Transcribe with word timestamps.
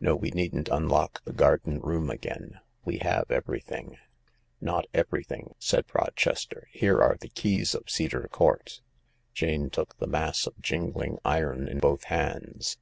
No, 0.00 0.16
we 0.16 0.32
needn't 0.32 0.68
unlock 0.68 1.22
the 1.22 1.32
garden 1.32 1.78
room 1.78 2.10
again 2.10 2.58
^we 2.84 3.00
have 3.04 3.30
everything." 3.30 3.98
160 4.58 4.58
THE 4.60 4.66
LARK 4.66 4.82
^" 4.84 4.86
Not 4.96 4.98
everything," 4.98 5.54
said 5.60 5.84
Rochester." 5.94 6.66
Here 6.72 7.00
are 7.00 7.16
the 7.20 7.28
keys 7.28 7.76
of 7.76 7.88
Cedar 7.88 8.26
Court." 8.32 8.80
Jane 9.32 9.70
took 9.70 9.96
the 9.98 10.08
mass 10.08 10.48
of 10.48 10.58
jingling 10.58 11.18
iron 11.24 11.68
in 11.68 11.78
both 11.78 12.02
hands. 12.10 12.78